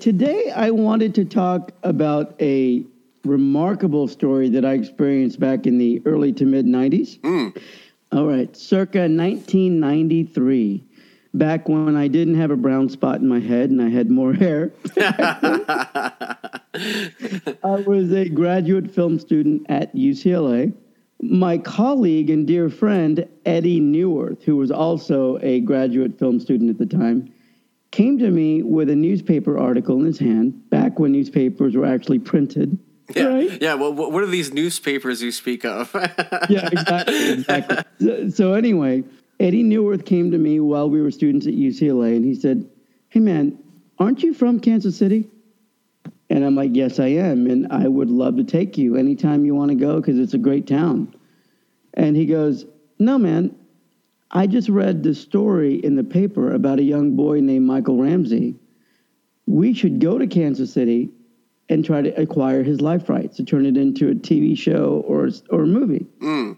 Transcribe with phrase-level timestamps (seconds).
[0.00, 2.84] Today, I wanted to talk about a
[3.24, 7.18] remarkable story that I experienced back in the early to mid 90s.
[7.20, 7.56] Mm.
[8.12, 10.84] All right, circa 1993,
[11.34, 14.32] back when I didn't have a brown spot in my head and I had more
[14.34, 14.72] hair.
[14.96, 16.36] I
[17.86, 20.74] was a graduate film student at UCLA.
[21.22, 26.78] My colleague and dear friend, Eddie Neuwirth, who was also a graduate film student at
[26.78, 27.32] the time,
[27.90, 32.18] came to me with a newspaper article in his hand, back when newspapers were actually
[32.18, 32.78] printed.
[33.14, 33.62] Yeah, Right?
[33.62, 33.74] yeah.
[33.74, 35.90] Well, what are these newspapers you speak of?
[36.50, 37.76] yeah, exactly, exactly.
[38.00, 39.04] So, so anyway,
[39.38, 42.68] Eddie Neuwirth came to me while we were students at UCLA, and he said,
[43.08, 43.56] "Hey, man,
[43.98, 45.28] aren't you from Kansas City?"
[46.28, 49.54] And I'm like, "Yes, I am, and I would love to take you anytime you
[49.54, 51.14] want to go because it's a great town."
[51.94, 52.66] And he goes,
[52.98, 53.54] "No, man,
[54.30, 58.54] I just read the story in the paper about a young boy named Michael Ramsey.
[59.46, 61.10] We should go to Kansas City."
[61.68, 65.28] And try to acquire his life rights to turn it into a TV show or
[65.50, 66.06] or a movie.
[66.20, 66.56] Mm,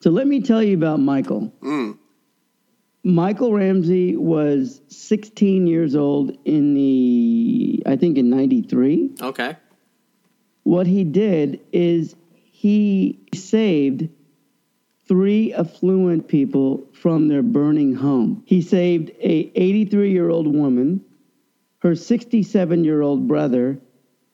[0.00, 1.52] So let me tell you about Michael.
[1.60, 1.98] mm.
[3.04, 9.10] Michael Ramsey was 16 years old in the, I think in 93.
[9.20, 9.56] Okay.
[10.62, 14.08] What he did is he saved
[15.08, 18.42] three affluent people from their burning home.
[18.46, 21.04] He saved a 83 year old woman,
[21.78, 23.78] her 67 year old brother,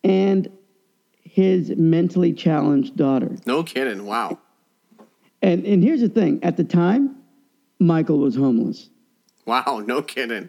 [0.02, 0.50] and
[1.22, 3.36] his mentally challenged daughter.
[3.46, 4.06] No kidding.
[4.06, 4.38] Wow.
[5.40, 7.16] And, and here's the thing at the time,
[7.78, 8.88] Michael was homeless.
[9.44, 9.82] Wow.
[9.86, 10.48] No kidding.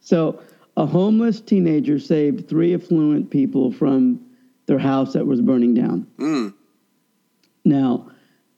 [0.00, 0.40] So
[0.76, 4.20] a homeless teenager saved three affluent people from
[4.66, 6.06] their house that was burning down.
[6.18, 6.54] Mm.
[7.64, 8.10] Now,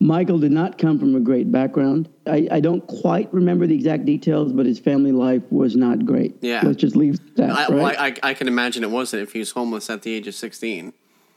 [0.02, 2.08] Michael did not come from a great background.
[2.26, 6.36] I, I don't quite remember the exact details, but his family life was not great.
[6.40, 6.62] Yeah.
[6.64, 7.50] Let's just leave that.
[7.50, 7.70] I, right?
[7.70, 10.34] well, I, I can imagine it wasn't if he was homeless at the age of
[10.34, 10.94] sixteen.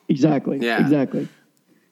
[0.08, 0.60] Exactly.
[0.60, 0.80] Yeah.
[0.80, 1.28] Exactly.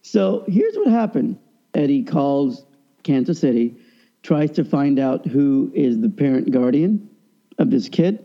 [0.02, 1.38] So here's what happened.
[1.74, 2.66] Eddie calls
[3.04, 3.76] Kansas City,
[4.24, 7.10] tries to find out who is the parent guardian
[7.58, 8.24] of this kid,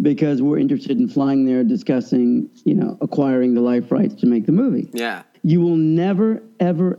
[0.00, 4.46] because we're interested in flying there, discussing, you know, acquiring the life rights to make
[4.46, 4.88] the movie.
[4.92, 5.22] Yeah.
[5.42, 6.98] You will never, ever,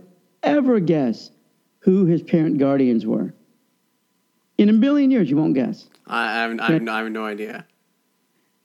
[0.56, 1.30] ever guess
[1.80, 3.34] who his parent guardians were.
[4.58, 5.88] In a million years, you won't guess.
[6.06, 7.66] I, I, have, I, have, no- I have no idea.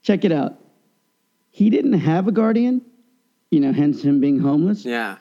[0.02, 0.58] Check it out.
[1.50, 2.82] He didn't have a guardian,
[3.50, 4.84] you know, hence him being homeless.
[4.84, 5.16] Yeah.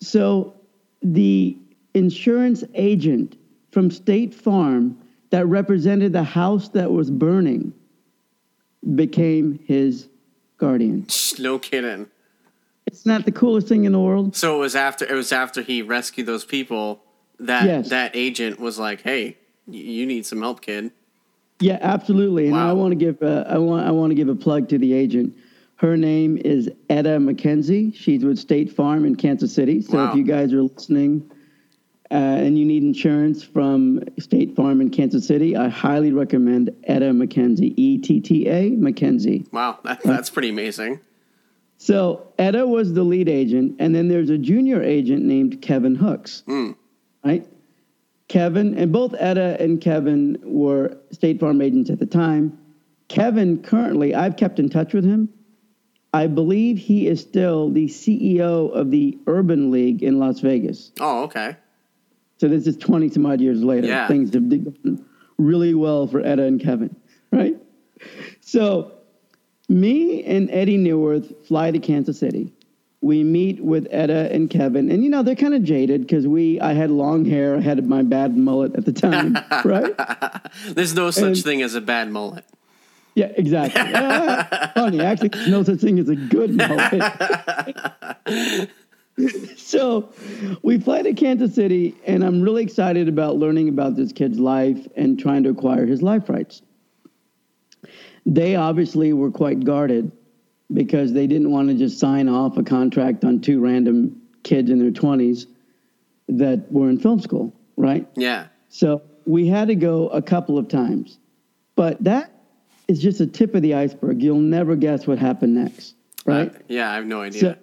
[0.00, 0.54] So
[1.02, 1.56] the
[1.94, 3.36] insurance agent
[3.70, 4.98] from State Farm
[5.30, 7.72] that represented the house that was burning
[8.94, 10.08] became his
[10.56, 11.06] guardian.
[11.38, 12.06] No kidding.
[12.96, 14.34] It's not the coolest thing in the world.
[14.34, 17.02] So it was after it was after he rescued those people
[17.38, 17.90] that Yes.
[17.90, 19.36] that agent was like, "Hey,
[19.68, 20.92] you need some help, kid."
[21.60, 22.46] Yeah, absolutely.
[22.48, 24.78] And I want to give a, I want I want to give a plug to
[24.78, 25.34] the agent.
[25.76, 27.94] Her name is Etta McKenzie.
[27.94, 29.82] She's with State Farm in Kansas City.
[29.82, 30.10] So Wow.
[30.10, 31.30] if you guys are listening
[32.10, 37.06] uh, and you need insurance from State Farm in Kansas City, I highly recommend Etta
[37.12, 37.74] McKenzie.
[37.76, 39.50] E T T A McKenzie.
[39.52, 41.00] Wow, that, that's pretty amazing.
[41.78, 46.42] So Etta was the lead agent, and then there's a junior agent named Kevin Hooks,
[46.48, 46.74] Mm.
[47.24, 47.46] right?
[48.28, 52.58] Kevin, and both Etta and Kevin were State Farm agents at the time.
[53.08, 55.28] Kevin currently, I've kept in touch with him.
[56.12, 60.90] I believe he is still the CEO of the Urban League in Las Vegas.
[60.98, 61.56] Oh, okay.
[62.38, 63.86] So this is 20 some odd years later.
[63.86, 64.08] Yeah.
[64.08, 65.04] Things have done
[65.38, 66.96] really well for Etta and Kevin,
[67.30, 67.56] right?
[68.40, 68.92] So
[69.68, 72.52] me and Eddie Neuwirth fly to Kansas City.
[73.02, 76.58] We meet with Etta and Kevin, and you know they're kind of jaded because we
[76.60, 79.94] I had long hair, I had my bad mullet at the time, right?
[80.70, 82.44] There's no such And- thing as a bad mullet.
[83.14, 83.80] Yeah, exactly.
[83.94, 87.02] Ah, funny, actually, there's no such thing as a good mullet.
[89.56, 90.10] so
[90.62, 94.86] we fly to Kansas City, and I'm really excited about learning about this kid's life
[94.96, 96.60] and trying to acquire his life rights.
[98.24, 100.12] They obviously were quite guarded
[100.72, 104.78] because they didn't want to just sign off a contract on two random kids in
[104.78, 105.46] their 20s
[106.28, 108.06] that were in film school, right?
[108.16, 108.46] Yeah.
[108.68, 111.18] So we had to go a couple of times.
[111.76, 112.32] But that
[112.88, 114.22] is just a tip of the iceberg.
[114.22, 115.94] You'll never guess what happened next,
[116.24, 116.54] right?
[116.54, 117.40] Uh, yeah, I have no idea.
[117.40, 117.56] So,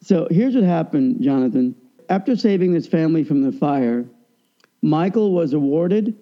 [0.00, 1.74] so here's what happened, Jonathan.
[2.08, 4.06] After saving this family from the fire,
[4.82, 6.16] Michael was awarded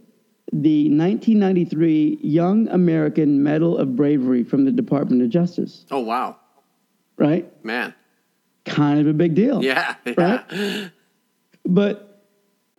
[0.52, 6.36] the 1993 Young American Medal of Bravery from the Department of Justice, oh wow,
[7.16, 7.46] right?
[7.64, 7.94] man.
[8.64, 9.64] Kind of a big deal.
[9.64, 9.94] Yeah.
[10.04, 10.14] yeah.
[10.16, 10.90] Right?
[11.64, 12.22] But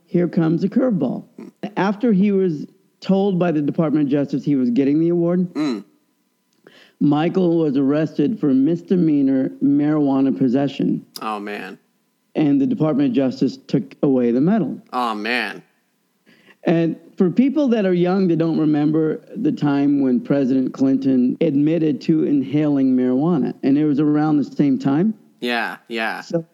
[0.06, 1.26] here comes a curveball.
[1.78, 2.68] After he was
[3.00, 5.84] told by the Department of Justice he was getting the award, Mm.
[7.00, 11.80] Michael was arrested for misdemeanor marijuana possession, Oh man.
[12.36, 14.82] and the Department of Justice took away the medal.
[14.92, 15.64] Oh man.
[16.64, 22.02] And for people that are young that don't remember the time when President Clinton admitted
[22.02, 25.14] to inhaling marijuana, and it was around the same time.
[25.40, 25.78] Yeah.
[25.88, 26.22] Yeah.
[26.22, 26.46] So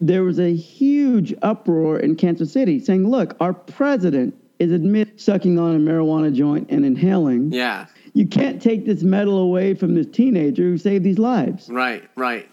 [0.00, 5.58] there was a huge uproar in Kansas City saying, look, our president is admit sucking
[5.58, 7.52] on a marijuana joint and inhaling.
[7.52, 7.86] Yeah.
[8.14, 11.68] You can't take this medal away from this teenager who saved these lives.
[11.68, 12.08] Right.
[12.16, 12.48] Right.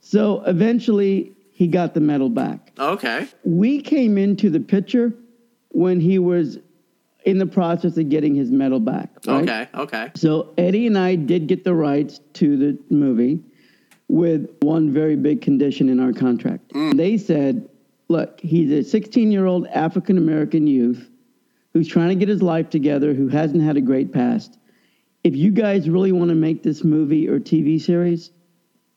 [0.00, 2.72] So eventually he got the medal back.
[2.78, 3.26] Okay.
[3.44, 5.12] We came into the picture
[5.70, 6.58] when he was
[7.24, 9.10] in the process of getting his medal back.
[9.26, 9.42] right?
[9.42, 9.68] Okay.
[9.74, 10.10] Okay.
[10.14, 13.40] So Eddie and I did get the rights to the movie
[14.08, 16.72] with one very big condition in our contract.
[16.72, 16.96] Mm.
[16.96, 17.68] They said,
[18.08, 21.10] look, he's a 16 year old African American youth
[21.74, 24.58] who's trying to get his life together, who hasn't had a great past.
[25.24, 28.30] If you guys really want to make this movie or TV series,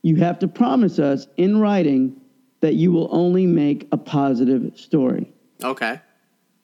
[0.04, 2.22] you have to promise us in writing
[2.62, 5.32] that you will only make a positive story,
[5.64, 6.00] Okay.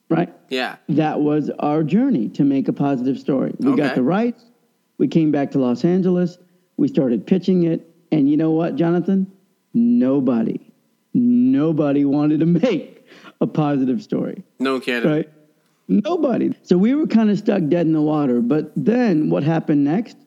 [0.09, 0.33] Right?
[0.49, 0.75] Yeah.
[0.89, 3.53] that was our journey to make a positive story.
[3.59, 3.81] We Okay.
[3.83, 4.43] got the rights.
[4.97, 6.37] We came back to Los Angeles.
[6.77, 7.89] We started pitching it.
[8.11, 9.31] And you know what, Jonathan?
[9.73, 10.71] Nobody,
[11.13, 13.05] nobody wanted to make
[13.41, 15.09] a positive story, No kidding.
[15.09, 15.29] right?
[15.87, 16.55] Nobody.
[16.63, 18.41] So we were kind of stuck dead in the water.
[18.41, 20.17] But then what happened next,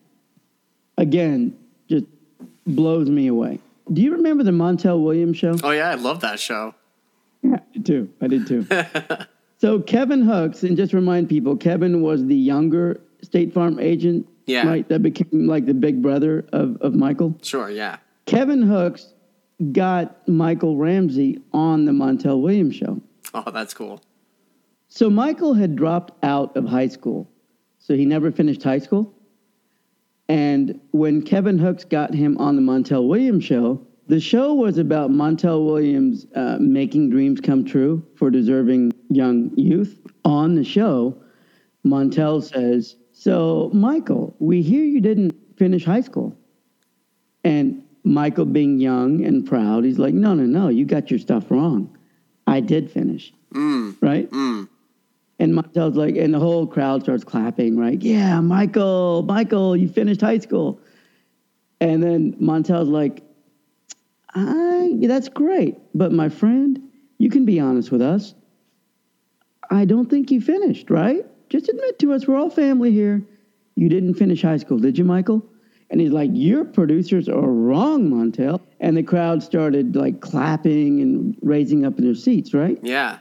[0.97, 1.57] again,
[1.89, 2.05] just
[2.67, 3.59] blows me away.
[3.91, 5.55] Do you remember the Montel Williams show?
[5.63, 6.75] Oh yeah, I love that show.
[7.41, 8.09] Yeah, I did too.
[8.21, 8.67] I did too.
[9.59, 14.65] so Kevin Hooks, and just remind people, Kevin was the younger State Farm agent, Yeah.
[14.67, 14.87] right?
[14.89, 17.37] That became like the big brother of, of Michael.
[17.41, 17.69] Sure.
[17.69, 17.97] Yeah.
[18.25, 19.13] Kevin Hooks
[19.73, 23.01] got Michael Ramsey on the Montel Williams show.
[23.33, 24.01] Oh, that's cool.
[24.87, 27.29] So Michael had dropped out of high school.
[27.79, 29.13] So he never finished high school.
[30.29, 35.11] And when Kevin Hooks got him on the Montel Williams show, the show was about
[35.11, 39.99] Montel Williams uh, making dreams come true for deserving young youth.
[40.25, 41.15] On the show,
[41.85, 46.35] Montel says, So, Michael, we hear you didn't finish high school.
[47.43, 51.51] And Michael, being young and proud, he's like, No, no, no, you got your stuff
[51.51, 51.95] wrong.
[52.47, 53.95] I did finish, Mm.
[54.01, 54.29] right?
[54.31, 54.67] Mm.
[55.37, 58.01] And Montel's like, and the whole crowd starts clapping, right?
[58.01, 60.81] Yeah, Michael, Michael, you finished high school.
[61.79, 63.23] And then Montel's like,
[64.33, 65.77] I, that's great.
[65.93, 66.81] But my friend,
[67.17, 68.33] you can be honest with us.
[69.71, 71.25] I don't think you finished, right?
[71.49, 73.23] Just admit to us, we're all family here.
[73.75, 75.45] You didn't finish high school, did you, Michael?
[75.89, 78.61] And he's like, Your producers are wrong, Montel.
[78.79, 82.77] And the crowd started like clapping and raising up in their seats, right?
[82.83, 83.19] Yeah.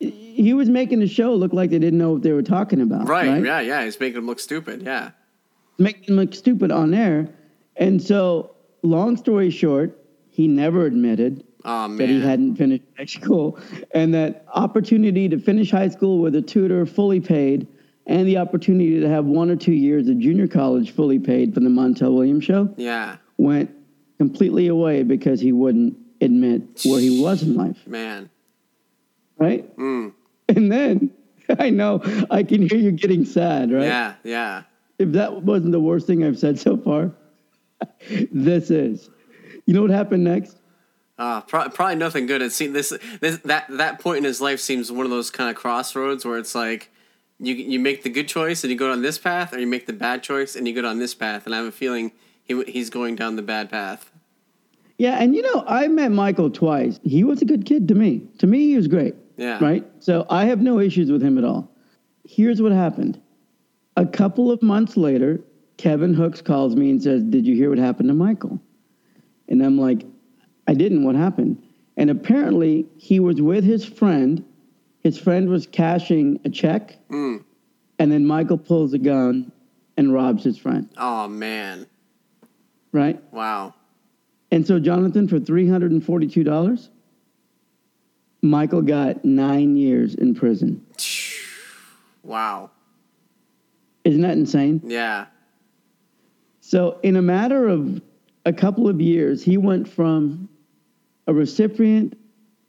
[0.00, 3.08] he was making the show look like they didn't know what they were talking about.
[3.08, 3.28] Right.
[3.28, 3.44] Right.
[3.44, 3.60] Yeah.
[3.60, 3.84] Yeah.
[3.84, 4.82] He's making them look stupid.
[4.82, 5.10] Yeah.
[5.78, 7.28] Making them look stupid on air.
[7.76, 9.96] And so, long story short,
[10.38, 13.58] he never admitted Oh that he hadn't finished high school.
[13.90, 17.66] And that opportunity to finish high school with a tutor fully paid
[18.06, 21.64] and the opportunity to have one or two years of junior college fully paid from
[21.64, 23.16] the Montel Williams show Yeah.
[23.36, 23.68] went
[24.18, 27.84] completely away because he wouldn't admit where he was in life.
[27.84, 28.30] Man.
[29.38, 29.76] Right.
[29.76, 30.12] Mm.
[30.50, 31.10] And then
[31.58, 32.00] I know
[32.30, 33.82] I can hear you getting sad, right?
[33.82, 34.14] Yeah.
[34.22, 34.62] Yeah.
[35.00, 37.10] If that wasn't the worst thing I've said so far,
[38.30, 39.10] this is.
[39.68, 40.56] You know what happened next?
[41.18, 42.40] Uh, pro- probably nothing good.
[42.40, 45.50] It seems this this that that point in his life seems one of those kind
[45.50, 46.90] of crossroads where it's like
[47.38, 49.84] you you make the good choice and you go down this path, or you make
[49.84, 51.44] the bad choice and you go down this path.
[51.44, 54.10] And I have a feeling he he's going down the bad path.
[54.96, 56.98] Yeah, and you know, I met Michael twice.
[57.02, 58.22] He was a good kid to me.
[58.38, 59.16] To me, he was great.
[59.36, 59.62] Yeah.
[59.62, 59.86] Right?
[60.00, 61.70] So I have no issues with him at all.
[62.24, 63.20] Here's what happened.
[63.98, 65.42] A couple of months later,
[65.76, 68.58] Kevin Hooks calls me and says, Did you hear what happened to Michael?
[69.48, 70.04] And I'm like,
[70.66, 71.04] I didn't.
[71.04, 71.62] What happened?
[71.96, 74.44] And apparently, he was with his friend.
[75.00, 77.44] His friend was cashing a check, Mm.
[77.98, 79.50] and then Michael pulls a gun
[79.96, 80.88] and robs his friend.
[80.96, 81.86] Oh man.
[82.92, 83.22] Right?
[83.32, 83.74] Wow.
[84.50, 86.88] And so, Jonathan, for $342,
[88.42, 90.84] Michael got nine years in prison.
[92.24, 92.70] Wow.
[94.04, 94.82] Isn't that insane?
[94.84, 95.26] Yeah.
[96.60, 98.02] So, in a matter of
[98.48, 100.48] a couple of years, he went from
[101.26, 102.18] a recipient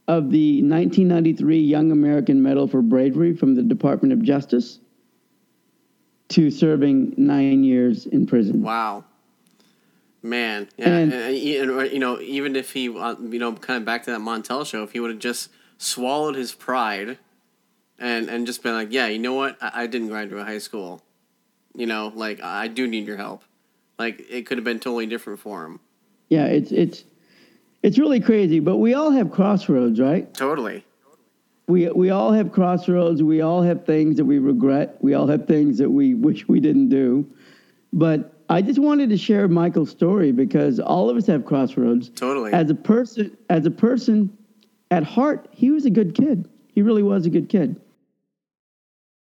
[0.09, 4.79] of the 1993 Young American Medal for Bravery from the Department of Justice
[6.29, 8.62] to serving nine years in prison.
[8.62, 9.05] Wow.
[10.21, 14.03] Man, yeah, And- and, you know, even if he, uh, you know, kind of back
[14.03, 17.17] to that Montel show, if he would have just swallowed his pride,
[17.98, 21.01] and and just been like, yeah, you know what, I, I didn't graduate high school,
[21.74, 23.43] you know, like I do need your help.
[24.00, 25.82] Like it could have been totally different for him.
[26.29, 27.03] Yeah, it's it's
[27.84, 28.62] it's really crazy.
[28.62, 30.34] But we all have crossroads, right?
[30.34, 30.86] Totally.
[31.68, 33.22] We we all have crossroads.
[33.22, 34.98] We all have things that we regret.
[35.01, 37.29] We all have things that we wish we didn't do.
[37.91, 42.10] But I just wanted to share Michael's story because all of us have crossroads.
[42.10, 42.53] Totally.
[42.53, 44.36] As a person, as a person,
[44.89, 46.48] at heart, he was a good kid.
[46.74, 47.79] He really was a good kid.